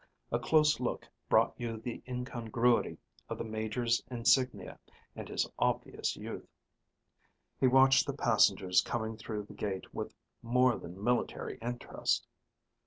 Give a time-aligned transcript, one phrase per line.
[0.31, 2.97] A close look brought you the incongruity
[3.29, 4.79] of the major's insignia
[5.15, 6.49] and his obvious youth.
[7.59, 12.25] He watched the passengers coming through the gate with more than military interest.